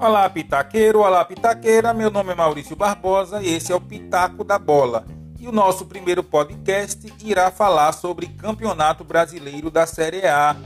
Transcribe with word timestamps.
Olá, 0.00 0.30
pitaqueiro, 0.30 1.00
olá, 1.00 1.22
pitaqueira. 1.26 1.92
Meu 1.92 2.10
nome 2.10 2.32
é 2.32 2.34
Maurício 2.34 2.74
Barbosa 2.74 3.42
e 3.42 3.52
esse 3.52 3.70
é 3.70 3.74
o 3.76 3.80
Pitaco 3.82 4.42
da 4.42 4.58
Bola. 4.58 5.04
E 5.38 5.46
o 5.46 5.52
nosso 5.52 5.84
primeiro 5.84 6.24
podcast 6.24 7.12
irá 7.22 7.50
falar 7.50 7.92
sobre 7.92 8.26
Campeonato 8.28 9.04
Brasileiro 9.04 9.70
da 9.70 9.86
Série 9.86 10.26
A. 10.26 10.56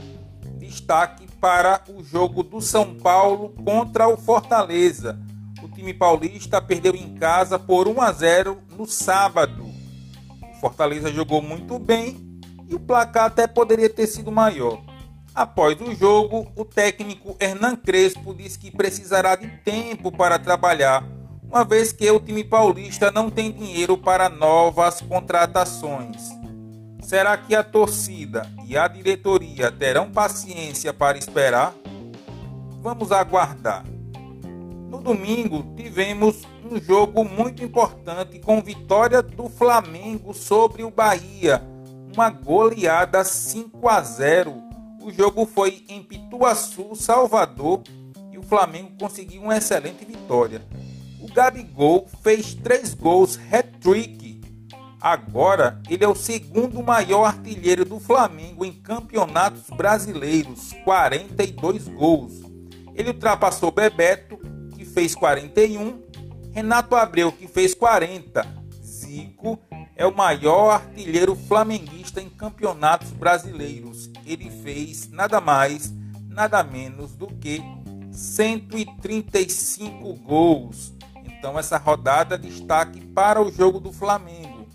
Destaque 0.57 1.27
para 1.41 1.81
o 1.89 2.01
jogo 2.01 2.43
do 2.43 2.61
São 2.61 2.95
Paulo 2.95 3.49
contra 3.61 4.07
o 4.07 4.15
Fortaleza. 4.15 5.19
O 5.61 5.67
time 5.67 5.93
paulista 5.93 6.61
perdeu 6.61 6.95
em 6.95 7.15
casa 7.15 7.59
por 7.59 7.89
1 7.89 8.01
a 8.01 8.11
0 8.13 8.57
no 8.77 8.85
sábado. 8.85 9.65
O 10.49 10.59
Fortaleza 10.61 11.11
jogou 11.11 11.41
muito 11.41 11.77
bem 11.77 12.39
e 12.69 12.73
o 12.73 12.79
placar 12.79 13.25
até 13.25 13.45
poderia 13.47 13.89
ter 13.89 14.07
sido 14.07 14.31
maior. 14.31 14.94
Após 15.35 15.77
o 15.81 15.93
jogo, 15.93 16.49
o 16.55 16.63
técnico 16.63 17.35
Hernan 17.41 17.75
Crespo 17.75 18.33
disse 18.33 18.57
que 18.57 18.71
precisará 18.71 19.35
de 19.35 19.49
tempo 19.65 20.09
para 20.09 20.39
trabalhar, 20.39 21.03
uma 21.43 21.65
vez 21.65 21.91
que 21.91 22.09
o 22.09 22.21
time 22.21 22.41
paulista 22.41 23.11
não 23.11 23.29
tem 23.29 23.51
dinheiro 23.51 23.97
para 23.97 24.29
novas 24.29 25.01
contratações. 25.01 26.29
Será 27.01 27.35
que 27.35 27.53
a 27.53 27.65
torcida 27.65 28.49
e 28.65 28.77
a 28.77 28.87
diretoria 28.87 29.69
terão 29.69 30.09
paciência 30.09 30.93
para 30.93 31.17
esperar? 31.17 31.73
Vamos 32.81 33.11
aguardar. 33.11 33.83
No 34.89 35.01
domingo, 35.01 35.75
tivemos 35.75 36.43
um 36.63 36.79
jogo 36.79 37.25
muito 37.25 37.61
importante 37.61 38.39
com 38.39 38.61
vitória 38.61 39.21
do 39.21 39.49
Flamengo 39.49 40.33
sobre 40.33 40.81
o 40.81 40.89
Bahia, 40.89 41.61
uma 42.15 42.29
goleada 42.29 43.21
5 43.25 43.89
a 43.89 44.01
0 44.01 44.64
o 45.05 45.11
jogo 45.13 45.45
foi 45.45 45.85
em 45.87 46.01
Pituaçu, 46.01 46.95
Salvador, 46.95 47.83
e 48.31 48.39
o 48.39 48.41
Flamengo 48.41 48.91
conseguiu 48.99 49.43
uma 49.43 49.55
excelente 49.55 50.03
vitória. 50.03 50.63
O 51.21 51.31
Gabigol 51.31 52.07
fez 52.23 52.55
três 52.55 52.95
gols 52.95 53.37
hat-trick. 53.51 54.41
Agora 54.99 55.79
ele 55.87 56.03
é 56.03 56.07
o 56.07 56.15
segundo 56.15 56.81
maior 56.81 57.25
artilheiro 57.25 57.85
do 57.85 57.99
Flamengo 57.99 58.65
em 58.65 58.73
campeonatos 58.73 59.69
brasileiros, 59.69 60.73
42 60.83 61.87
gols. 61.87 62.41
Ele 62.95 63.09
ultrapassou 63.09 63.69
Bebeto, 63.69 64.39
que 64.75 64.83
fez 64.83 65.13
41, 65.13 66.01
Renato 66.51 66.95
Abreu, 66.95 67.31
que 67.31 67.47
fez 67.47 67.75
40, 67.75 68.43
Zico 68.81 69.59
é 69.95 70.05
o 70.05 70.15
maior 70.15 70.71
artilheiro 70.71 71.35
flamenguista 71.35 72.19
em 72.19 72.29
campeonatos 72.29 73.11
brasileiros. 73.11 74.09
Ele 74.25 74.49
fez 74.49 75.09
nada 75.11 75.39
mais, 75.39 75.93
nada 76.27 76.63
menos 76.63 77.15
do 77.15 77.27
que 77.27 77.61
135 78.11 80.13
gols. 80.15 80.93
Então 81.25 81.59
essa 81.59 81.77
rodada 81.77 82.37
destaque 82.37 82.99
para 82.99 83.41
o 83.41 83.51
jogo 83.51 83.79
do 83.79 83.91
Flamengo. 83.91 84.65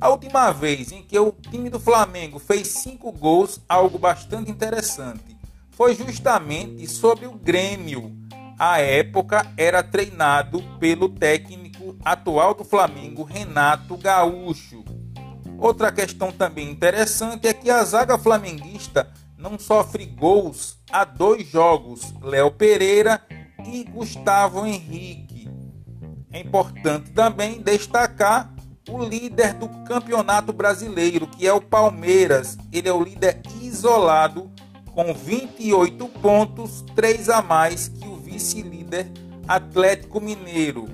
A 0.00 0.08
última 0.08 0.52
vez 0.52 0.92
em 0.92 1.02
que 1.02 1.18
o 1.18 1.32
time 1.32 1.68
do 1.68 1.80
Flamengo 1.80 2.38
fez 2.38 2.68
5 2.68 3.10
gols, 3.12 3.60
algo 3.68 3.98
bastante 3.98 4.50
interessante, 4.50 5.36
foi 5.70 5.94
justamente 5.94 6.86
sobre 6.88 7.26
o 7.26 7.32
Grêmio. 7.32 8.16
A 8.58 8.80
época 8.80 9.46
era 9.56 9.82
treinado 9.82 10.62
pelo 10.80 11.08
técnico 11.08 11.96
atual 12.04 12.54
do 12.54 12.64
Flamengo, 12.64 13.22
Renato 13.22 13.96
Gaúcho. 13.96 14.84
Outra 15.58 15.90
questão 15.90 16.30
também 16.30 16.70
interessante 16.70 17.48
é 17.48 17.52
que 17.52 17.68
a 17.68 17.82
zaga 17.82 18.16
flamenguista 18.16 19.12
não 19.36 19.58
sofre 19.58 20.06
gols 20.06 20.78
há 20.88 21.04
dois 21.04 21.48
jogos, 21.48 22.14
Léo 22.22 22.52
Pereira 22.52 23.20
e 23.66 23.82
Gustavo 23.82 24.64
Henrique. 24.64 25.50
É 26.30 26.40
importante 26.40 27.10
também 27.10 27.60
destacar 27.60 28.54
o 28.88 29.02
líder 29.02 29.54
do 29.54 29.68
Campeonato 29.84 30.52
Brasileiro, 30.52 31.26
que 31.26 31.46
é 31.46 31.52
o 31.52 31.60
Palmeiras. 31.60 32.56
Ele 32.72 32.88
é 32.88 32.92
o 32.92 33.02
líder 33.02 33.42
isolado 33.60 34.50
com 34.94 35.12
28 35.12 36.06
pontos, 36.20 36.84
3 36.94 37.28
a 37.30 37.42
mais 37.42 37.88
que 37.88 38.06
o 38.06 38.16
vice-líder 38.16 39.10
Atlético 39.46 40.20
Mineiro. 40.20 40.86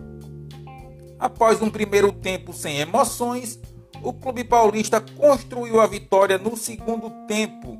Após 1.18 1.60
um 1.60 1.70
primeiro 1.70 2.12
tempo 2.12 2.52
sem 2.52 2.78
emoções, 2.78 3.58
o 4.04 4.12
Clube 4.12 4.44
Paulista 4.44 5.00
construiu 5.00 5.80
a 5.80 5.86
vitória 5.86 6.36
no 6.36 6.56
segundo 6.56 7.08
tempo. 7.26 7.78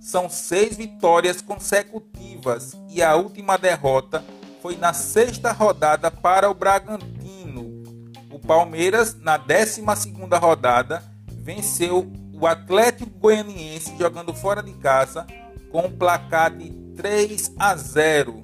São 0.00 0.28
seis 0.28 0.76
vitórias 0.76 1.42
consecutivas 1.42 2.74
e 2.88 3.02
a 3.02 3.14
última 3.14 3.58
derrota 3.58 4.24
foi 4.62 4.76
na 4.76 4.94
sexta 4.94 5.52
rodada 5.52 6.10
para 6.10 6.50
o 6.50 6.54
Bragantino. 6.54 7.84
O 8.32 8.38
Palmeiras, 8.38 9.14
na 9.20 9.36
décima 9.36 9.94
segunda 9.94 10.38
rodada, 10.38 11.04
venceu 11.30 12.10
o 12.32 12.46
Atlético 12.46 13.10
Goianiense 13.18 13.94
jogando 13.98 14.32
fora 14.32 14.62
de 14.62 14.72
casa 14.72 15.26
com 15.70 15.82
um 15.82 15.96
placar 15.96 16.56
de 16.56 16.70
3 16.96 17.52
a 17.58 17.76
0. 17.76 18.40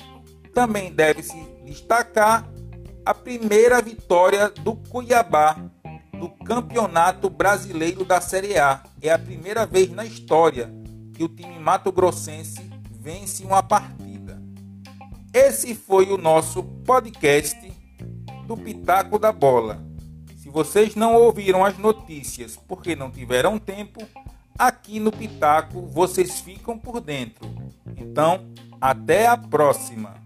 Também 0.53 0.93
deve-se 0.93 1.37
destacar 1.65 2.47
a 3.07 3.15
primeira 3.15 3.81
vitória 3.81 4.51
do 4.51 4.77
Cuiabá 4.77 5.57
no 6.25 6.31
Campeonato 6.31 7.29
Brasileiro 7.29 8.03
da 8.03 8.19
Série 8.19 8.59
A. 8.59 8.83
É 9.03 9.13
a 9.13 9.19
primeira 9.19 9.67
vez 9.67 9.91
na 9.91 10.07
história 10.07 10.73
que 11.13 11.23
o 11.23 11.29
time 11.29 11.59
mato-grossense 11.59 12.63
vence 12.91 13.45
uma 13.45 13.63
partida. 13.63 14.41
Esse 15.35 15.75
foi 15.75 16.11
o 16.11 16.17
nosso 16.17 16.63
podcast 16.63 17.71
do 18.47 18.57
Pitaco 18.57 19.19
da 19.19 19.31
Bola. 19.31 19.85
Se 20.39 20.49
vocês 20.49 20.95
não 20.95 21.15
ouviram 21.15 21.63
as 21.63 21.77
notícias 21.77 22.57
porque 22.57 22.97
não 22.97 23.11
tiveram 23.11 23.59
tempo, 23.59 24.01
aqui 24.59 24.99
no 24.99 25.13
Pitaco 25.13 25.83
vocês 25.83 26.41
ficam 26.41 26.79
por 26.79 27.03
dentro. 27.03 27.47
Então, 27.99 28.47
até 28.81 29.27
a 29.27 29.37
próxima! 29.37 30.24